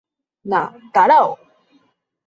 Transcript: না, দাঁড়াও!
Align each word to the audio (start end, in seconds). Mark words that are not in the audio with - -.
না, 0.45 0.61
দাঁড়াও! 0.93 1.27